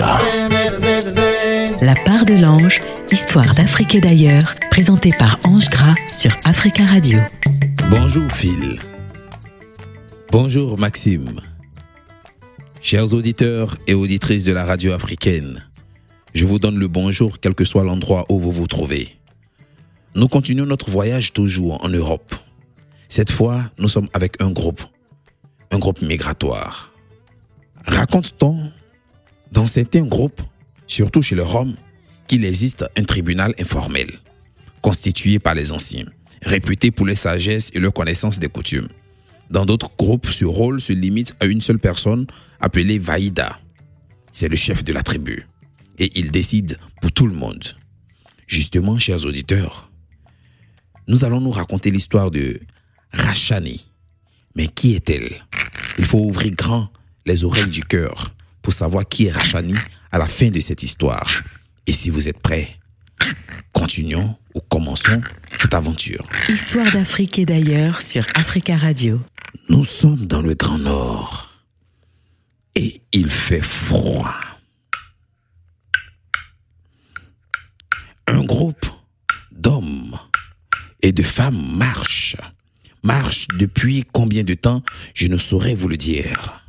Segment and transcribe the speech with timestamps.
[0.00, 0.18] Africa.
[1.80, 7.18] La part de l'ange, histoire d'Afrique et d'ailleurs, présentée par Ange Gras sur Africa Radio.
[7.90, 8.78] Bonjour Phil.
[10.30, 11.40] Bonjour Maxime.
[12.80, 15.64] Chers auditeurs et auditrices de la radio africaine,
[16.34, 19.08] je vous donne le bonjour quel que soit l'endroit où vous vous trouvez.
[20.14, 22.34] Nous continuons notre voyage toujours en Europe.
[23.08, 24.82] Cette fois, nous sommes avec un groupe,
[25.70, 26.92] un groupe migratoire.
[27.86, 28.70] Raconte-t-on
[29.52, 30.42] dans certains groupes,
[30.86, 31.76] surtout chez les Roms,
[32.26, 34.18] qu'il existe un tribunal informel,
[34.82, 36.06] constitué par les anciens,
[36.42, 38.88] réputé pour leur sagesse et leur connaissance des coutumes.
[39.50, 42.26] Dans d'autres groupes, ce rôle se limite à une seule personne
[42.60, 43.60] appelée Vaïda.
[44.32, 45.46] C'est le chef de la tribu.
[45.98, 47.64] Et il décide pour tout le monde.
[48.46, 49.90] Justement, chers auditeurs,
[51.08, 52.60] nous allons nous raconter l'histoire de
[53.12, 53.86] Rachani.
[54.56, 55.30] Mais qui est-elle?
[55.98, 56.90] Il faut ouvrir grand
[57.24, 58.35] les oreilles du cœur
[58.66, 59.76] pour savoir qui est Rachani
[60.10, 61.40] à la fin de cette histoire.
[61.86, 62.68] Et si vous êtes prêts,
[63.72, 65.22] continuons ou commençons
[65.54, 66.26] cette aventure.
[66.48, 69.20] Histoire d'Afrique et d'ailleurs sur Africa Radio.
[69.68, 71.48] Nous sommes dans le Grand Nord
[72.74, 74.34] et il fait froid.
[78.26, 78.86] Un groupe
[79.52, 80.18] d'hommes
[81.02, 82.34] et de femmes marche.
[83.04, 84.82] Marche depuis combien de temps,
[85.14, 86.65] je ne saurais vous le dire.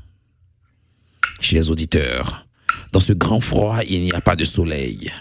[1.39, 2.47] Chers auditeurs,
[2.91, 5.11] dans ce grand froid, il n'y a pas de soleil.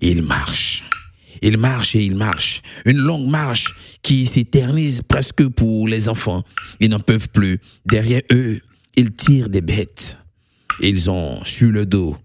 [0.00, 0.84] Il marche.
[1.42, 2.62] Il marche et il marche.
[2.84, 6.44] Une longue marche qui s'éternise presque pour les enfants.
[6.80, 7.60] Ils n'en peuvent plus.
[7.86, 8.60] Derrière eux,
[8.96, 10.16] ils tirent des bêtes.
[10.80, 12.16] Ils ont sur le dos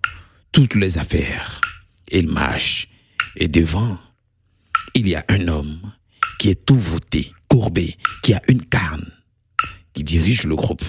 [0.51, 1.61] toutes les affaires.
[2.11, 2.87] Ils marchent.
[3.37, 3.97] Et devant,
[4.93, 5.79] il y a un homme
[6.39, 9.09] qui est tout voûté, courbé, qui a une carne,
[9.93, 10.85] qui dirige le groupe.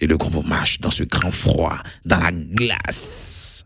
[0.00, 3.64] Et le groupe marche dans ce grand froid, dans la glace,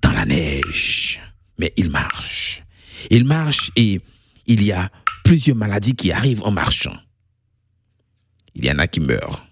[0.00, 1.20] dans la neige.
[1.58, 2.62] Mais il marche.
[3.10, 4.00] Il marche et
[4.46, 4.90] il y a
[5.24, 6.96] plusieurs maladies qui arrivent en marchant.
[8.54, 9.46] Il y en a qui meurent.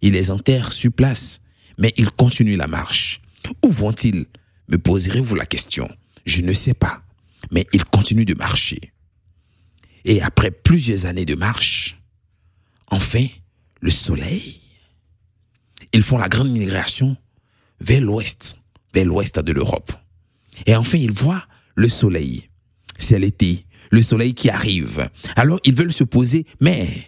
[0.00, 1.40] Il les enterre sur place,
[1.78, 3.20] mais ils continuent la marche.
[3.64, 4.26] Où vont-ils?
[4.68, 5.88] Me poserez-vous la question.
[6.26, 7.02] Je ne sais pas,
[7.50, 8.92] mais ils continuent de marcher.
[10.04, 11.98] Et après plusieurs années de marche,
[12.90, 13.26] enfin,
[13.80, 14.60] le soleil.
[15.92, 17.16] Ils font la grande migration
[17.80, 18.56] vers l'ouest,
[18.94, 19.92] vers l'ouest de l'Europe.
[20.66, 21.44] Et enfin, ils voient
[21.74, 22.48] le soleil.
[22.98, 25.08] C'est l'été, le soleil qui arrive.
[25.36, 27.06] Alors, ils veulent se poser, mais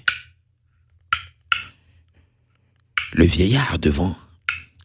[3.12, 4.16] le vieillard devant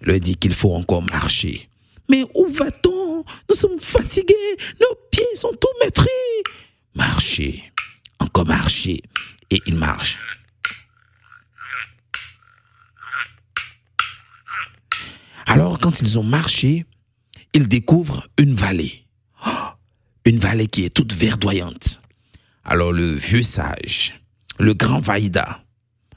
[0.01, 1.69] leur dit qu'il faut encore marcher.
[2.09, 3.23] Mais où va-t-on?
[3.49, 6.09] Nous sommes fatigués, nos pieds sont tout maîtris.
[6.93, 7.71] Marcher,
[8.19, 9.01] encore marcher,
[9.49, 10.44] et ils marchent.
[15.65, 16.85] Alors, quand ils ont marché,
[17.55, 19.07] ils découvrent une vallée.
[20.25, 22.01] Une vallée qui est toute verdoyante.
[22.63, 24.21] Alors le vieux sage,
[24.59, 25.63] le grand Vaïda,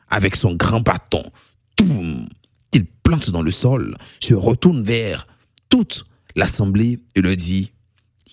[0.09, 1.23] avec son grand bâton,
[1.77, 2.27] tout,
[2.75, 5.27] il plante dans le sol, se retourne vers
[5.71, 6.05] toute
[6.37, 7.73] l'assemblée et leur dit,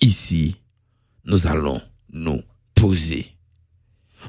[0.02, 0.56] ici,
[1.24, 1.80] nous allons
[2.12, 2.42] nous
[2.74, 3.38] poser.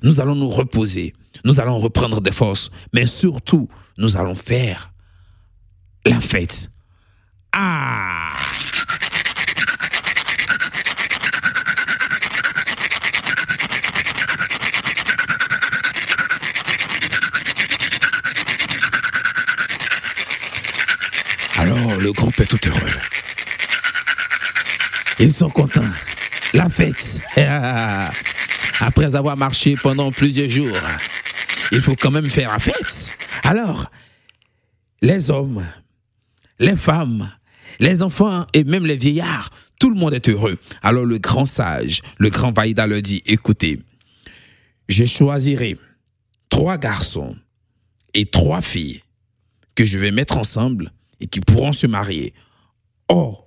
[0.04, 1.14] Nous allons nous reposer.
[1.44, 2.72] Nous allons reprendre des forces.
[2.94, 3.68] Mais surtout,
[3.98, 4.94] nous allons faire
[6.06, 6.72] la fête.
[7.54, 8.30] Ah
[21.60, 22.92] Alors, le groupe est tout heureux.
[25.20, 25.82] Ils sont contents.
[26.54, 27.20] La fête.
[28.80, 30.78] Après avoir marché pendant plusieurs jours,
[31.72, 33.18] il faut quand même faire la fête.
[33.44, 33.90] Alors,
[35.02, 35.66] les hommes,
[36.60, 37.32] les femmes,
[37.80, 39.50] les enfants et même les vieillards,
[39.80, 40.58] tout le monde est heureux.
[40.82, 43.80] Alors le grand sage, le grand Vaïda leur dit, écoutez,
[44.90, 45.78] je choisirai
[46.50, 47.36] trois garçons
[48.14, 49.02] et trois filles
[49.76, 52.34] que je vais mettre ensemble et qui pourront se marier.
[53.10, 53.38] Oh,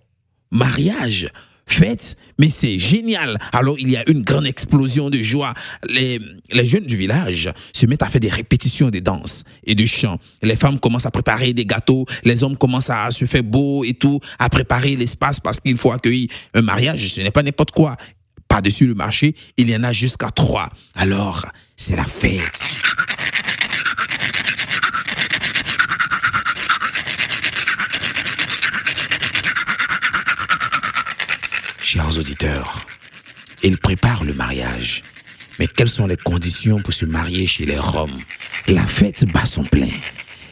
[0.51, 1.29] mariage
[1.73, 3.39] fête, mais c'est génial.
[3.53, 5.55] Alors il y a une grande explosion de joie.
[5.89, 6.21] Les,
[6.53, 10.19] les jeunes du village se mettent à faire des répétitions de danse et de chants.
[10.43, 13.95] Les femmes commencent à préparer des gâteaux, les hommes commencent à se faire beau et
[13.95, 17.09] tout, à préparer l'espace parce qu'il faut accueillir un mariage.
[17.09, 17.97] Ce n'est pas n'importe quoi.
[18.49, 20.71] Par-dessus le marché, il y en a jusqu'à trois.
[20.97, 21.47] Alors,
[21.77, 22.65] c'est la fête.
[32.09, 32.87] Auditeurs,
[33.63, 35.03] ils préparent le mariage.
[35.59, 38.19] Mais quelles sont les conditions pour se marier chez les Roms?
[38.67, 39.91] La fête bat son plein.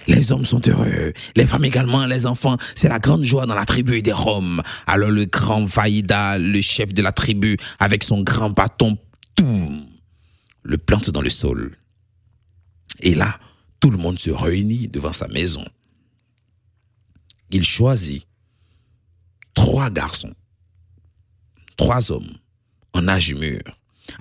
[0.06, 2.56] Les hommes sont heureux, les femmes également, les enfants.
[2.74, 4.62] C'est la grande joie dans la tribu des Roms.
[4.86, 8.96] Alors le grand Vaïda, le chef de la tribu, avec son grand bâton,
[9.34, 9.86] tout,
[10.62, 11.76] le plante dans le sol.
[13.00, 13.38] Et là,
[13.80, 15.64] tout le monde se réunit devant sa maison.
[17.50, 18.26] Il choisit
[19.54, 20.34] trois garçons,
[21.78, 22.36] trois hommes
[22.92, 23.62] en âge mûr.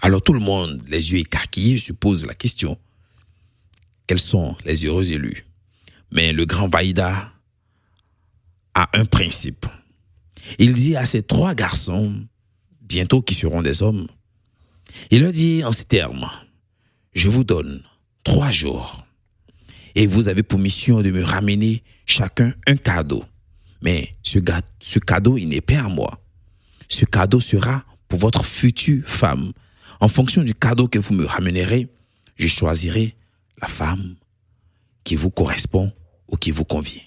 [0.02, 2.78] Alors tout le monde, les yeux écarquillés, se pose la question.
[4.06, 5.46] Quels sont les heureux élus?
[6.12, 7.34] Mais le grand Vaïda
[8.74, 9.66] a un principe.
[10.60, 12.26] Il dit à ces trois garçons,
[12.82, 14.08] bientôt qui seront des hommes,
[15.12, 16.30] il leur dit en ces termes,
[17.14, 17.84] je vous donne
[18.24, 19.06] trois jours
[19.96, 23.26] et vous avez pour mission de me ramener chacun un cadeau.
[23.82, 24.40] Mais ce,
[24.80, 26.22] ce cadeau, il n'est pas à moi.
[26.88, 29.52] Ce cadeau sera pour votre future femme.
[30.00, 31.88] En fonction du cadeau que vous me ramènerez,
[32.36, 33.16] je choisirai
[33.62, 34.16] la femme
[35.04, 35.92] qui vous correspond
[36.28, 37.02] ou qui vous convient.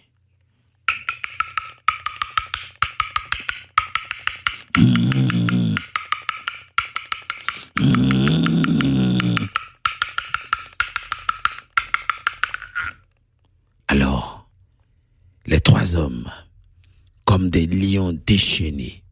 [13.88, 14.49] Alors,
[15.47, 16.31] les trois hommes,
[17.25, 19.03] comme des lions déchaînés.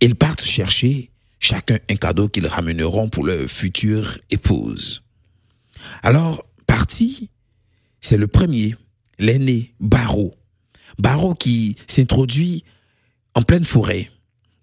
[0.00, 5.02] Ils partent chercher chacun un cadeau qu'ils ramèneront pour leur future épouse.
[6.02, 7.30] Alors, parti,
[8.00, 8.74] c'est le premier,
[9.18, 10.34] l'aîné, Barreau.
[10.98, 12.64] Barreau qui s'introduit
[13.34, 14.10] en pleine forêt.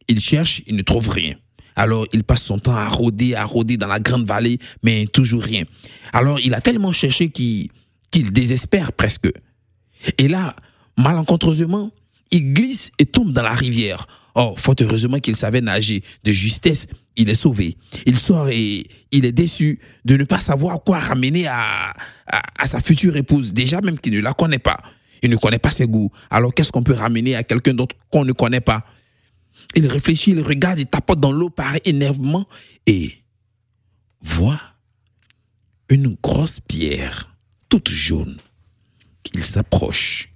[0.08, 1.36] Il cherche, il ne trouve rien.
[1.76, 5.42] Alors il passe son temps à rôder, à rôder dans la grande vallée, mais toujours
[5.42, 5.64] rien.
[6.12, 7.70] Alors il a tellement cherché qu'il
[8.32, 9.32] désespère presque.
[10.18, 10.56] Et là,
[10.98, 11.92] malencontreusement,
[12.32, 14.08] il glisse et tombe dans la rivière.
[14.36, 17.78] Oh, fort heureusement qu'il savait nager de justesse, il est sauvé.
[18.06, 21.94] Il sort et il est déçu de ne pas savoir quoi ramener à,
[22.28, 24.80] à, sa future épouse, déjà même qu'il ne la connaît pas.
[25.22, 26.12] Il ne connaît pas ses goûts.
[26.32, 28.86] Alors qu'est-ce qu'on peut ramener à quelqu'un d'autre qu'on ne connaît pas?
[29.76, 32.48] Il réfléchit, il regarde, il tapote dans l'eau par énervement
[32.88, 33.14] et
[34.22, 34.60] voit
[35.90, 37.36] une grosse pierre
[37.70, 38.38] toute jaune.
[39.34, 40.33] Il s'approche,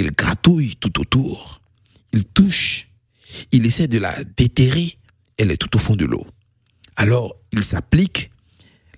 [0.00, 1.60] il gratouille tout autour,
[2.12, 2.90] il touche
[3.52, 4.98] il essaie de la déterrer,
[5.38, 6.26] elle est tout au fond de l'eau.
[6.96, 8.30] Alors, il s'applique,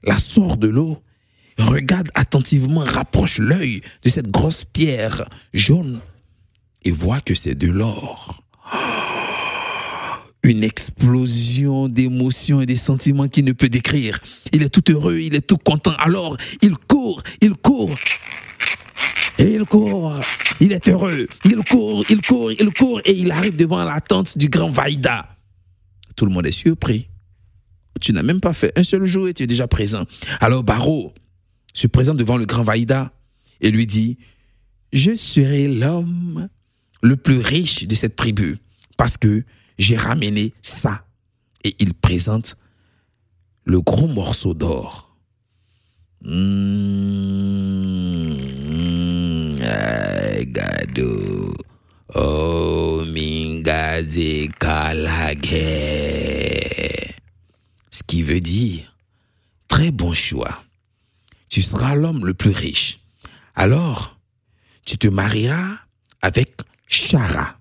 [0.02, 1.02] la sort de l'eau,
[1.58, 6.00] regarde attentivement, rapproche l'œil de cette grosse pierre jaune
[6.84, 8.42] et voit que c'est de l'or.
[10.42, 14.20] Une explosion d'émotions et des sentiments qu'il ne peut décrire.
[14.52, 15.94] Il est tout heureux, il est tout content.
[15.98, 17.94] Alors, il court, il court.
[19.38, 20.14] Et il court,
[20.60, 21.26] il est heureux.
[21.44, 25.36] Il court, il court, il court et il arrive devant la tente du grand Vaïda.
[26.16, 27.08] Tout le monde est surpris.
[28.00, 30.04] Tu n'as même pas fait un seul jour et tu es déjà présent.
[30.40, 31.14] Alors Barreau
[31.72, 33.12] se présente devant le grand Vaïda
[33.60, 34.18] et lui dit,
[34.92, 36.48] je serai l'homme
[37.00, 38.58] le plus riche de cette tribu
[38.96, 39.44] parce que
[39.78, 41.06] j'ai ramené ça.
[41.64, 42.56] Et il présente
[43.64, 45.11] le gros morceau d'or.
[46.24, 47.02] Mmh
[50.46, 51.54] gado
[52.14, 54.48] oh mingaze
[57.90, 58.96] Ce qui veut dire
[59.68, 60.64] très bon choix.
[61.48, 63.00] Tu seras l'homme le plus riche.
[63.54, 64.18] Alors,
[64.84, 65.76] tu te marieras
[66.20, 67.58] avec Shara,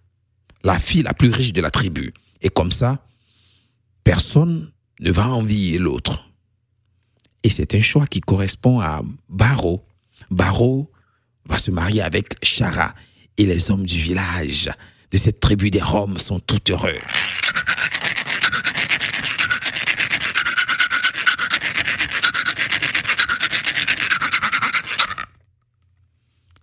[0.64, 2.14] la fille la plus riche de la tribu.
[2.42, 3.04] Et comme ça,
[4.04, 6.31] personne ne va envier l'autre.
[7.44, 9.84] Et c'est un choix qui correspond à Baro.
[10.30, 10.92] Baro
[11.46, 12.94] va se marier avec Chara
[13.38, 14.70] et les hommes du village
[15.12, 17.00] de cette tribu des Roms sont tout heureux.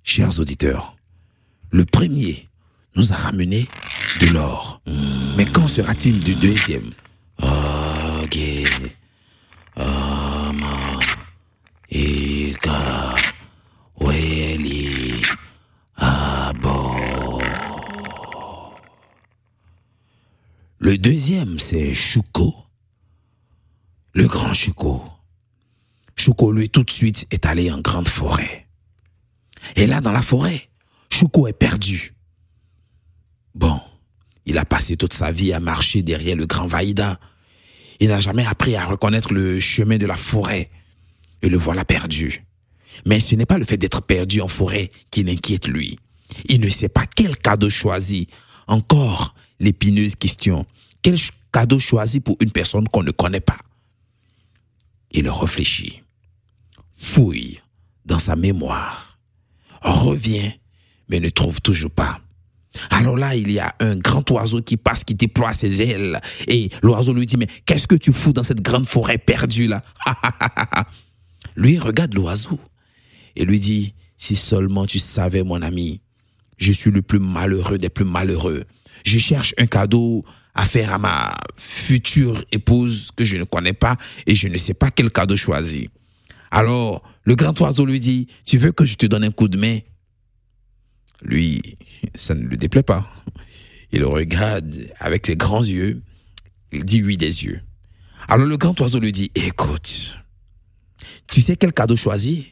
[0.04, 0.97] Chers auditeurs,
[1.70, 2.49] le premier
[2.97, 3.68] nous a ramené
[4.20, 4.80] de l'or.
[5.37, 6.92] Mais quand sera-t-il du deuxième?
[20.88, 22.54] Le deuxième, c'est Chouko,
[24.14, 25.04] le grand Chouko.
[26.16, 28.66] Chouko, lui, tout de suite, est allé en grande forêt.
[29.76, 30.71] Et là, dans la forêt,
[31.12, 32.14] Chouko est perdu.
[33.54, 33.78] Bon,
[34.47, 37.21] il a passé toute sa vie à marcher derrière le grand Vaïda.
[38.00, 40.71] Il n'a jamais appris à reconnaître le chemin de la forêt.
[41.42, 42.47] Et le voilà perdu.
[43.04, 45.99] Mais ce n'est pas le fait d'être perdu en forêt qui l'inquiète lui.
[46.47, 48.25] Il ne sait pas quel cadeau choisir.
[48.68, 50.66] Encore l'épineuse question.
[51.09, 51.19] Quel
[51.50, 53.57] cadeau choisir pour une personne qu'on ne connaît pas?
[55.11, 56.03] Il réfléchit,
[56.91, 57.62] fouille
[58.05, 59.19] dans sa mémoire,
[59.81, 60.53] revient,
[61.09, 62.21] mais ne trouve toujours pas.
[62.91, 66.21] Alors là, il y a un grand oiseau qui passe, qui déploie ses ailes.
[66.47, 69.81] Et l'oiseau lui dit, mais qu'est-ce que tu fous dans cette grande forêt perdue là?
[71.57, 72.61] Lui regarde l'oiseau
[73.35, 76.03] et lui dit, si seulement tu savais mon ami,
[76.59, 78.65] je suis le plus malheureux des plus malheureux.
[79.07, 80.23] Je cherche un cadeau
[80.59, 83.97] à faire à ma future épouse que je ne connais pas
[84.27, 85.88] et je ne sais pas quel cadeau choisir.
[86.50, 89.57] Alors, le grand oiseau lui dit, tu veux que je te donne un coup de
[89.57, 89.79] main?
[91.23, 91.62] Lui,
[92.17, 93.09] ça ne lui déplaît pas.
[93.93, 96.03] Il regarde avec ses grands yeux.
[96.73, 97.61] Il dit oui des yeux.
[98.27, 100.19] Alors le grand oiseau lui dit, écoute,
[101.29, 102.45] tu sais quel cadeau choisir?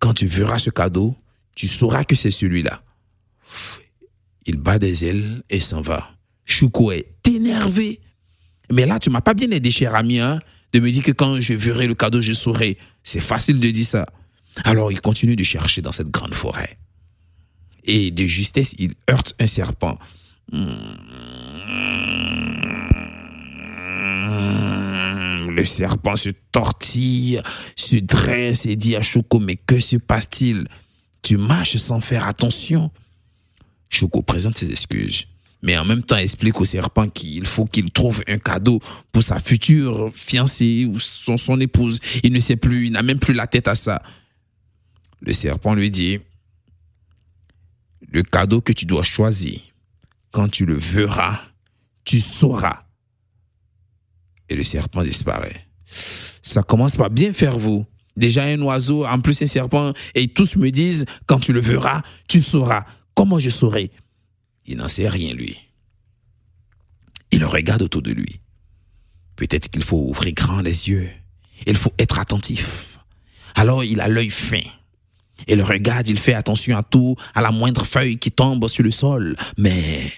[0.00, 1.16] Quand tu verras ce cadeau,
[1.54, 2.82] tu sauras que c'est celui-là.
[4.44, 6.15] Il bat des ailes et s'en va.
[6.46, 8.00] Chouko est énervé.
[8.72, 10.40] Mais là, tu m'as pas bien aidé, cher ami, hein,
[10.72, 12.78] de me dire que quand je verrai le cadeau, je saurai.
[13.02, 14.06] C'est facile de dire ça.
[14.64, 16.78] Alors, il continue de chercher dans cette grande forêt.
[17.84, 19.98] Et de justesse, il heurte un serpent.
[25.50, 27.40] Le serpent se tortille,
[27.76, 30.66] se dresse et dit à Chouko, mais que se passe-t-il?
[31.22, 32.90] Tu marches sans faire attention.
[33.88, 35.26] Chouko présente ses excuses
[35.66, 38.80] mais en même temps explique au serpent qu'il faut qu'il trouve un cadeau
[39.10, 41.98] pour sa future fiancée ou son, épouse.
[42.22, 44.00] Il ne sait plus, il n'a même plus la tête à ça.
[45.20, 46.20] Le serpent lui dit,
[48.12, 49.58] le cadeau que tu dois choisir,
[50.30, 51.40] quand tu le verras,
[52.04, 52.84] tu sauras.
[54.48, 55.66] Et le serpent disparaît.
[56.42, 57.84] Ça commence par bien faire vous.
[58.16, 62.02] Déjà un oiseau, en plus un serpent, et tous me disent, quand tu le verras,
[62.28, 62.84] tu sauras.
[63.16, 63.90] Comment je saurai?
[64.66, 65.56] Il n'en sait rien, lui.
[67.30, 68.40] Il regarde autour de lui.
[69.36, 71.08] Peut-être qu'il faut ouvrir grand les yeux.
[71.66, 72.98] Il faut être attentif.
[73.54, 74.62] Alors il a l'œil fin.
[75.46, 78.90] Il regarde, il fait attention à tout, à la moindre feuille qui tombe sur le
[78.90, 79.36] sol.
[79.58, 80.12] Mais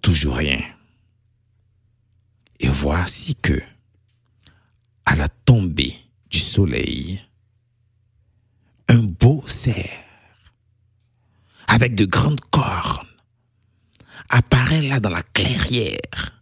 [0.00, 0.60] toujours rien.
[2.58, 3.60] Et voici que,
[5.04, 5.94] à la tombée
[6.30, 7.20] du soleil,
[8.88, 10.11] un beau cerf
[11.72, 13.08] avec de grandes cornes,
[14.28, 16.38] apparaît là dans la clairière.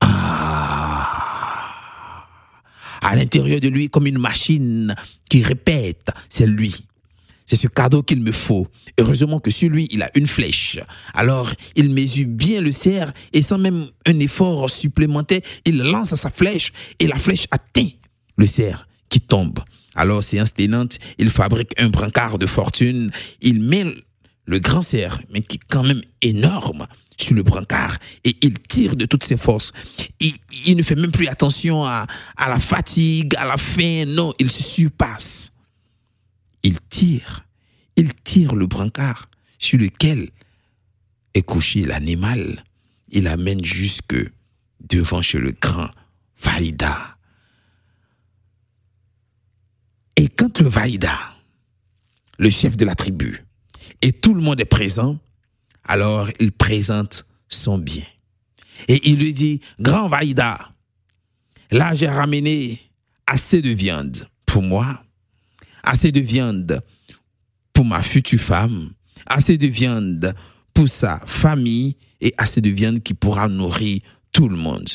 [0.00, 1.12] Ah.
[3.02, 4.96] À l'intérieur de lui, comme une machine
[5.30, 6.86] qui répète, c'est lui.
[7.46, 8.66] C'est ce cadeau qu'il me faut.
[8.98, 10.80] Heureusement que sur lui, il a une flèche.
[11.12, 16.30] Alors, il mesure bien le cerf et sans même un effort supplémentaire, il lance sa
[16.32, 17.90] flèche et la flèche atteint
[18.36, 19.60] le cerf qui tombe.
[19.94, 23.10] Alors, séance tenante, il fabrique un brancard de fortune.
[23.40, 23.84] Il met
[24.46, 26.86] le grand cerf, mais qui est quand même énorme,
[27.20, 29.72] sur le brancard et il tire de toutes ses forces.
[30.20, 32.06] Il, ne fait même plus attention à,
[32.38, 34.04] la fatigue, à la faim.
[34.06, 35.52] Non, il se surpasse.
[36.62, 37.46] Il tire.
[37.96, 40.30] Il tire le brancard sur lequel
[41.34, 42.62] est couché l'animal.
[43.10, 44.16] Il amène jusque
[44.80, 45.90] devant chez le grand
[46.40, 47.13] Vaïda.
[50.16, 51.18] Et quand le Vaïda,
[52.38, 53.44] le chef de la tribu,
[54.02, 55.18] et tout le monde est présent,
[55.84, 58.04] alors il présente son bien.
[58.88, 60.58] Et il lui dit, Grand Vaïda,
[61.70, 62.80] là j'ai ramené
[63.26, 65.02] assez de viande pour moi,
[65.82, 66.82] assez de viande
[67.72, 68.90] pour ma future femme,
[69.26, 70.34] assez de viande
[70.72, 74.00] pour sa famille et assez de viande qui pourra nourrir
[74.32, 74.88] tout le monde.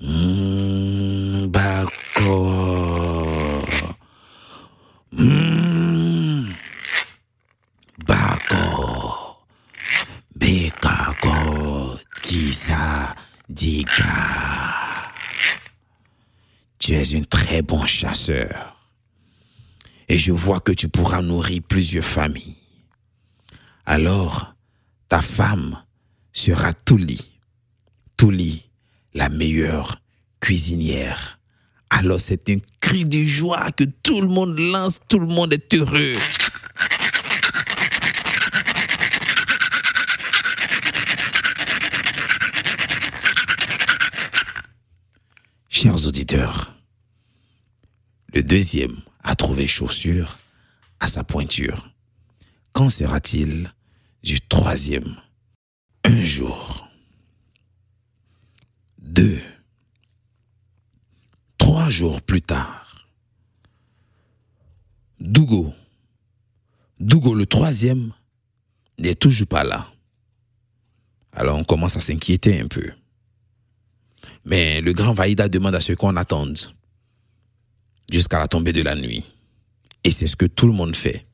[0.00, 1.46] Mmh,
[5.12, 6.54] Mm.
[8.06, 9.36] Bako.
[10.34, 11.98] Bekako.
[12.22, 13.14] Tisa.
[13.48, 14.72] Dika.
[16.78, 18.76] Tu es un très bon chasseur.
[20.08, 22.56] Et je vois que tu pourras nourrir plusieurs familles.
[23.84, 24.54] Alors,
[25.08, 25.82] ta femme
[26.32, 27.38] sera Touli.
[28.16, 28.70] Touli,
[29.14, 30.00] la meilleure
[30.40, 31.38] cuisinière
[31.92, 35.74] alors c'est un cri de joie que tout le monde lance, tout le monde est
[35.74, 36.16] heureux.
[45.68, 46.74] Chers auditeurs,
[48.32, 50.38] le deuxième a trouvé chaussure
[50.98, 51.90] à sa pointure.
[52.72, 53.70] Qu'en sera-t-il
[54.22, 55.16] du troisième?
[56.04, 56.88] Un jour.
[58.98, 59.38] Deux
[61.72, 63.08] Trois jours plus tard,
[65.18, 65.72] Dougo,
[67.00, 68.12] Dougo le troisième,
[68.98, 69.90] n'est toujours pas là.
[71.32, 72.92] Alors on commence à s'inquiéter un peu.
[74.44, 76.58] Mais le grand Vaïda demande à ce qu'on attende.
[78.12, 79.24] jusqu'à la tombée de la nuit.
[80.04, 81.24] Et c'est ce que tout le monde fait.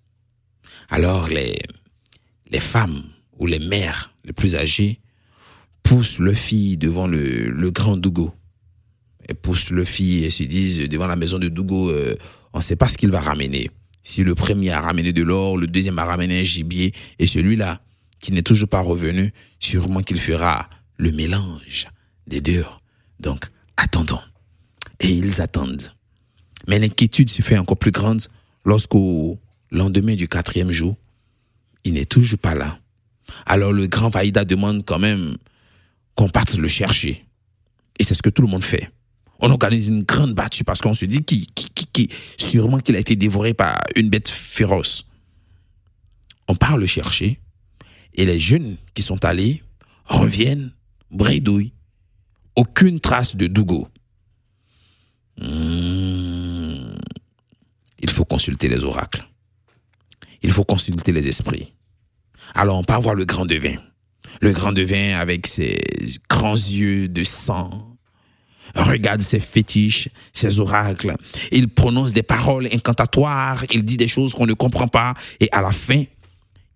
[0.88, 1.58] Alors les,
[2.48, 3.02] les femmes
[3.40, 5.00] ou les mères les plus âgées
[5.82, 8.37] poussent le fille devant le, le grand Dougo.
[9.42, 12.14] Poussent le fille et se disent devant la maison de Dougo, euh,
[12.52, 13.70] on ne sait pas ce qu'il va ramener.
[14.02, 17.82] Si le premier a ramené de l'or, le deuxième a ramené un gibier, et celui-là,
[18.20, 21.86] qui n'est toujours pas revenu, sûrement qu'il fera le mélange
[22.26, 22.64] des deux.
[23.20, 23.44] Donc,
[23.76, 24.20] attendons.
[25.00, 25.92] Et ils attendent.
[26.66, 28.22] Mais l'inquiétude se fait encore plus grande
[28.64, 29.38] lorsqu'au
[29.70, 30.96] lendemain du quatrième jour,
[31.84, 32.78] il n'est toujours pas là.
[33.46, 35.36] Alors le grand Vaïda demande quand même
[36.14, 37.24] qu'on parte le chercher.
[37.98, 38.90] Et c'est ce que tout le monde fait.
[39.40, 41.46] On organise une grande battue parce qu'on se dit qu'il,
[42.36, 45.06] sûrement qu'il a été dévoré par une bête féroce.
[46.48, 47.40] On part le chercher
[48.14, 49.62] et les jeunes qui sont allés
[50.06, 50.72] reviennent
[51.10, 51.72] bredouille.
[52.56, 53.88] Aucune trace de Dougo.
[55.40, 56.96] Hmm.
[58.00, 59.24] Il faut consulter les oracles.
[60.42, 61.72] Il faut consulter les esprits.
[62.54, 63.76] Alors on part voir le grand devin.
[64.40, 65.78] Le grand devin avec ses
[66.28, 67.87] grands yeux de sang
[68.74, 71.14] regarde ses fétiches, ses oracles.
[71.52, 75.60] Il prononce des paroles incantatoires, il dit des choses qu'on ne comprend pas et à
[75.60, 76.04] la fin,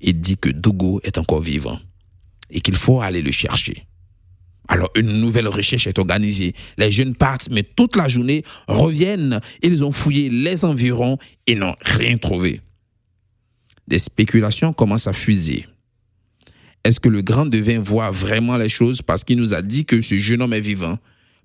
[0.00, 1.78] il dit que Dougo est encore vivant
[2.50, 3.86] et qu'il faut aller le chercher.
[4.68, 6.54] Alors une nouvelle recherche est organisée.
[6.78, 9.40] Les jeunes partent, mais toute la journée reviennent.
[9.62, 12.60] Ils ont fouillé les environs et n'ont rien trouvé.
[13.88, 15.66] Des spéculations commencent à fuser.
[16.84, 20.00] Est-ce que le grand devin voit vraiment les choses parce qu'il nous a dit que
[20.00, 20.98] ce jeune homme est vivant?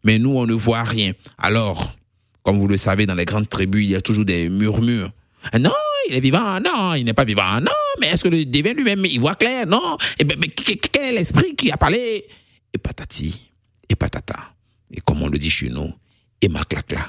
[0.04, 1.14] Mais nous, on ne voit rien.
[1.38, 1.96] Alors,
[2.44, 5.12] comme vous le savez, dans les grandes tribus, il y a toujours des murmures.
[5.52, 5.72] Ah non,
[6.10, 9.06] il est vivant, non, il n'est pas vivant, non, mais est-ce que le devin lui-même,
[9.06, 9.98] il voit clair, non?
[10.20, 12.26] Et eh ben, mais quel est l'esprit qui a parlé?
[12.74, 13.52] Et patati,
[13.90, 14.56] et patata,
[14.92, 15.94] et comme on le dit chez nous,
[16.42, 17.08] et maclacla,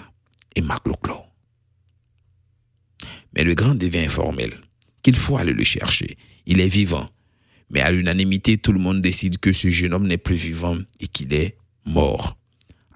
[0.54, 1.16] et macloclo.
[3.36, 4.52] Mais le grand devin est formel,
[5.02, 6.16] qu'il faut aller le chercher.
[6.46, 7.08] Il est vivant.
[7.70, 11.08] Mais à l'unanimité, tout le monde décide que ce jeune homme n'est plus vivant et
[11.08, 12.37] qu'il est mort.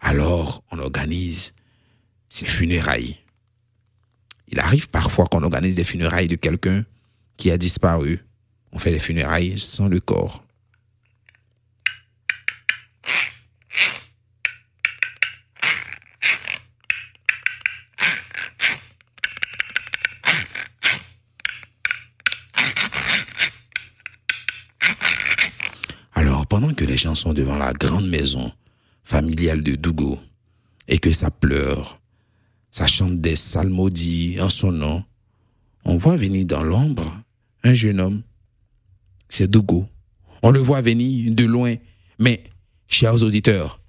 [0.04, 1.54] Alors, on organise
[2.28, 3.18] ses funérailles.
[4.48, 6.84] Il arrive parfois qu'on organise des funérailles de quelqu'un
[7.36, 8.24] qui a disparu.
[8.72, 10.44] On fait des funérailles sans le corps.
[26.14, 28.52] Alors, pendant que les gens sont devant la grande maison
[29.04, 30.18] familiale de Dougo
[30.88, 32.00] et que ça pleure,
[32.70, 35.04] ça chante des salmodies en son nom.
[35.84, 37.22] On voit venir dans l'ombre
[37.64, 38.22] un jeune homme.
[39.28, 39.86] C'est Dougo.
[40.42, 41.74] On le voit venir de loin.
[42.18, 42.44] Mais,
[42.86, 43.80] chers auditeurs,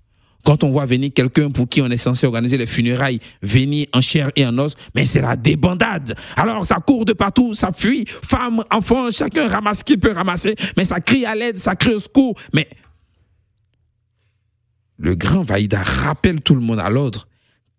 [0.43, 4.02] quand on voit venir quelqu'un pour qui on est censé organiser les funérailles, venir en
[4.02, 6.15] chair et en os, mais c'est la débandade.
[6.36, 10.56] Alors ça court de partout, ça fuit, femmes, enfants, chacun ramasse ce qu'il peut ramasser,
[10.76, 12.38] mais ça crie à l'aide, ça crie au secours.
[12.54, 12.67] Mais
[14.97, 17.27] le grand Vaïda rappelle tout le monde à l'ordre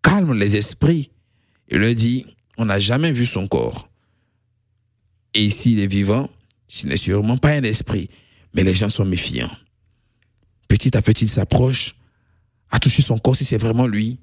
[0.03, 1.11] calme les esprits
[1.69, 2.27] et leur dit,
[2.59, 3.89] on n'a jamais vu son corps.
[5.33, 6.31] Et s'il est vivant,
[6.69, 8.11] ce n'est sûrement pas un esprit,
[8.53, 9.51] mais les gens sont méfiants.
[10.69, 11.97] Petit à petit, il s'approche,
[12.71, 14.21] a touché son corps si c'est vraiment lui.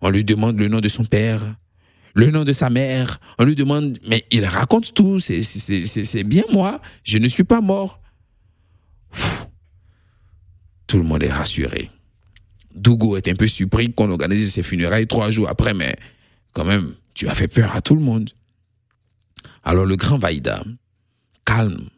[0.00, 1.56] On lui demande le nom de son père,
[2.14, 3.20] le nom de sa mère.
[3.38, 8.00] On lui demande, mais il raconte tout, c'est bien moi, je ne suis pas mort.
[10.86, 11.90] Tout le monde est rassuré.
[12.74, 15.96] Dougo est un peu surpris qu'on organise ses funérailles trois jours après, mais
[16.52, 18.30] quand même, tu as fait peur à tout le monde.
[19.62, 20.62] Alors le grand Vaïda
[21.44, 21.88] calme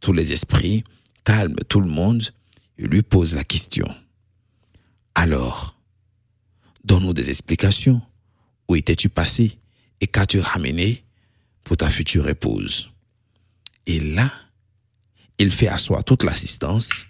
[0.00, 0.84] tous les esprits,
[1.24, 2.22] calme tout le monde
[2.78, 3.86] et lui pose la question.
[5.14, 5.78] Alors,
[6.84, 8.00] donne-nous des explications.
[8.68, 9.58] Où étais-tu passé
[10.00, 11.04] et qu'as-tu ramené
[11.64, 12.92] pour ta future épouse?
[13.86, 14.30] Et là,
[15.38, 17.06] il fait asseoir toute l'assistance.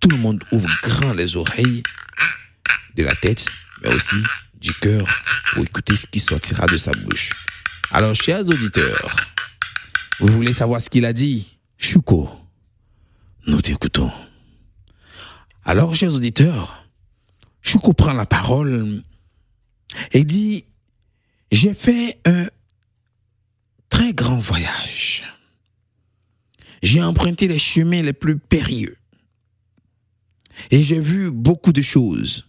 [0.00, 1.82] Tout le monde ouvre grand les oreilles
[2.98, 3.46] de la tête,
[3.82, 4.16] mais aussi
[4.60, 5.06] du cœur
[5.52, 7.30] pour écouter ce qui sortira de sa bouche.
[7.92, 9.16] Alors, chers auditeurs,
[10.18, 11.58] vous voulez savoir ce qu'il a dit?
[11.78, 12.28] Chouko,
[13.46, 14.10] nous t'écoutons.
[15.64, 16.88] Alors, chers auditeurs,
[17.62, 19.02] Chouko prend la parole
[20.10, 20.64] et dit,
[21.52, 22.48] j'ai fait un
[23.88, 25.24] très grand voyage.
[26.82, 28.98] J'ai emprunté les chemins les plus périlleux.
[30.72, 32.47] Et j'ai vu beaucoup de choses.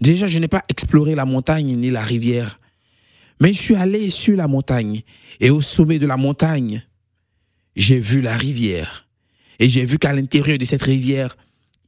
[0.00, 2.58] Déjà, je n'ai pas exploré la montagne ni la rivière,
[3.40, 5.02] mais je suis allé sur la montagne
[5.40, 6.84] et au sommet de la montagne,
[7.76, 9.08] j'ai vu la rivière
[9.58, 11.36] et j'ai vu qu'à l'intérieur de cette rivière,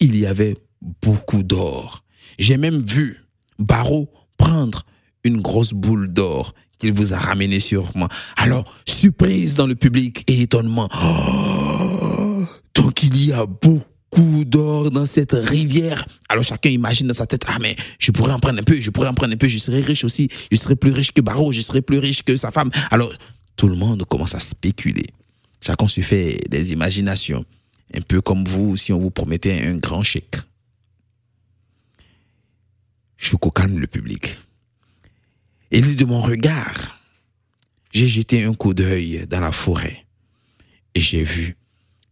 [0.00, 0.56] il y avait
[1.00, 2.04] beaucoup d'or.
[2.38, 3.24] J'ai même vu
[3.58, 4.84] Barreau prendre
[5.24, 8.08] une grosse boule d'or qu'il vous a ramenée sur moi.
[8.36, 10.88] Alors, surprise dans le public et étonnement.
[11.02, 12.44] Oh,
[12.74, 16.06] donc il y a beaucoup d'or dans cette rivière.
[16.28, 18.90] Alors chacun imagine dans sa tête, ah mais je pourrais en prendre un peu, je
[18.90, 21.52] pourrais en prendre un peu, je serais riche aussi, je serais plus riche que Barreau,
[21.52, 22.70] je serais plus riche que sa femme.
[22.90, 23.12] Alors
[23.56, 25.06] tout le monde commence à spéculer.
[25.60, 27.44] Chacun se fait des imaginations,
[27.94, 30.36] un peu comme vous si on vous promettait un grand chèque.
[33.16, 34.38] Chouko calme le public.
[35.70, 37.00] Et de mon regard,
[37.92, 40.04] j'ai jeté un coup d'œil dans la forêt
[40.94, 41.56] et j'ai vu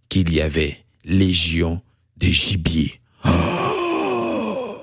[0.08, 1.82] qu'il y avait légion
[2.20, 3.00] de gibier.
[3.24, 3.28] Oh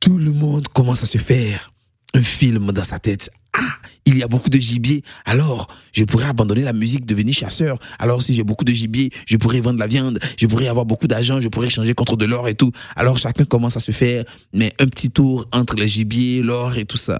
[0.00, 1.72] Tout le monde commence à se faire
[2.14, 3.30] un film dans sa tête.
[3.52, 5.02] Ah, il y a beaucoup de gibier.
[5.24, 7.78] Alors, je pourrais abandonner la musique, devenir chasseur.
[7.98, 11.06] Alors, si j'ai beaucoup de gibier, je pourrais vendre la viande, je pourrais avoir beaucoup
[11.06, 12.70] d'argent, je pourrais changer contre de l'or et tout.
[12.96, 16.84] Alors, chacun commence à se faire, mais un petit tour entre les gibiers, l'or et
[16.84, 17.18] tout ça.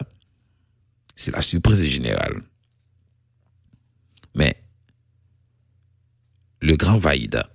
[1.15, 2.43] C'est la surprise générale.
[4.35, 4.57] Mais,
[6.61, 7.49] le grand Vaïda,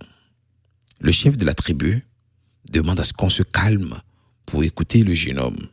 [1.02, 2.06] le chef de la tribu,
[2.72, 4.00] demande à ce qu'on se calme
[4.46, 5.68] pour écouter le jeune homme.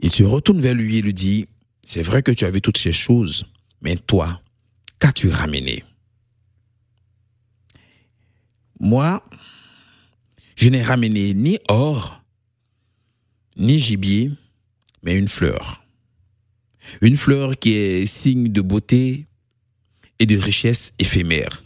[0.00, 1.46] Il se retourne vers lui et lui dit,
[1.86, 3.44] c'est vrai que tu vu toutes ces choses,
[3.82, 4.42] mais toi,
[4.98, 5.84] qu'as-tu ramené?
[8.80, 9.24] Moi,
[10.56, 12.24] je n'ai ramené ni or,
[13.56, 14.32] ni gibier,
[15.02, 15.84] mais une fleur.
[17.00, 19.26] Une fleur qui est signe de beauté
[20.18, 21.62] et de richesse éphémère.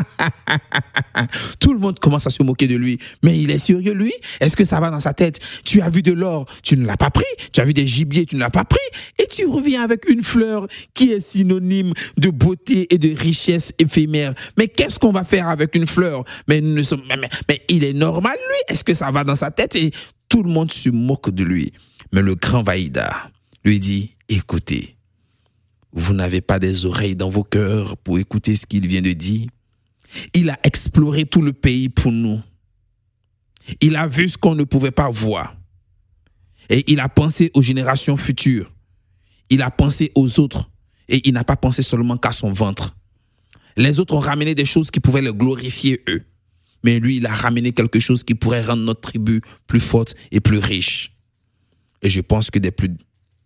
[1.60, 2.98] Tout le monde commence à se moquer de lui.
[3.22, 4.12] Mais il est sérieux, lui?
[4.40, 5.40] Est-ce que ça va dans sa tête?
[5.64, 7.24] Tu as vu de l'or, tu ne l'as pas pris.
[7.52, 8.78] Tu as vu des gibiers, tu ne l'as pas pris.
[9.18, 14.34] Et tu reviens avec une fleur qui est synonyme de beauté et de richesse éphémère.
[14.56, 16.24] Mais qu'est-ce qu'on va faire avec une fleur?
[16.48, 19.76] Mais, mais, il est normal, lui Est-ce que ça va dans sa tête?
[19.76, 19.90] Et
[20.28, 21.72] tout le monde se moque de lui.
[22.12, 23.10] Mais le grand Vaïda
[23.64, 24.96] lui dit, écoutez,
[25.92, 29.46] vous n'avez pas des oreilles dans vos cœurs pour écouter ce qu'il vient de dire.
[30.34, 32.40] Il a exploré tout le pays pour nous.
[33.80, 35.56] Il a vu ce qu'on ne pouvait pas voir.
[36.68, 38.72] Et il a pensé aux générations futures.
[39.50, 40.70] Il a pensé aux autres.
[41.08, 42.96] Et il n'a pas pensé seulement qu'à son ventre.
[43.76, 46.24] Les autres ont ramené des choses qui pouvaient le glorifier eux.
[46.82, 50.40] Mais lui, il a ramené quelque chose qui pourrait rendre notre tribu plus forte et
[50.40, 51.12] plus riche.
[52.02, 52.72] Et je pense que des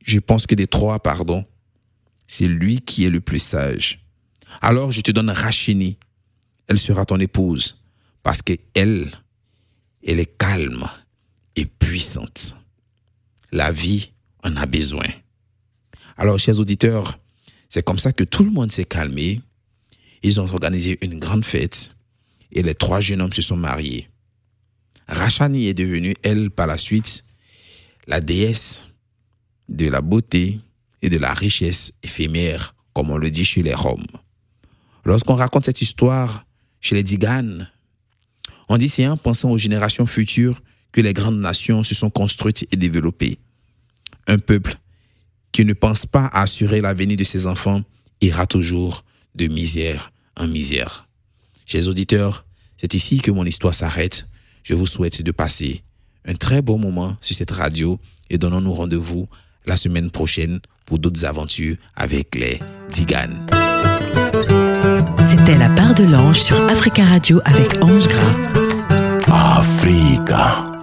[0.05, 1.45] je pense que des trois, pardon,
[2.27, 4.01] c'est lui qui est le plus sage.
[4.61, 5.99] Alors je te donne Rachini.
[6.71, 7.83] Elle sera ton épouse
[8.23, 9.11] parce qu'elle,
[10.07, 10.87] elle est calme
[11.57, 12.57] et puissante.
[13.53, 15.09] La vie en a besoin.
[16.17, 17.19] Alors, chers auditeurs,
[17.69, 19.43] c'est comme ça que tout le monde s'est calmé.
[20.23, 21.95] Ils ont organisé une grande fête
[22.53, 24.09] et les trois jeunes hommes se sont mariés.
[25.09, 27.25] Rachani est devenue, elle, par la suite,
[28.07, 28.91] la déesse
[29.69, 30.61] de la beauté,
[31.03, 34.05] et de la richesse éphémère, comme on le dit chez les Roms.
[35.05, 36.45] Lorsqu'on raconte cette histoire
[36.81, 37.71] chez les Diganes,
[38.69, 40.63] on dit c'est en pensant aux générations futures
[40.93, 43.39] que les grandes nations se sont construites et développées.
[44.27, 44.77] Un peuple
[45.53, 47.83] qui ne pense pas à assurer l'avenir de ses enfants
[48.21, 51.09] ira toujours de misère en misère.
[51.67, 52.45] Chers auditeurs,
[52.77, 54.27] c'est ici que mon histoire s'arrête.
[54.63, 55.83] Je vous souhaite de passer
[56.25, 59.29] un très bon moment sur cette radio et donnons-nous rendez-vous
[59.67, 62.59] la semaine prochaine pour d'autres aventures avec les
[62.93, 63.47] Diganes.
[65.31, 69.59] C'était la part de l'ange sur Africa Radio avec Ange Gras.
[69.61, 70.80] Africa.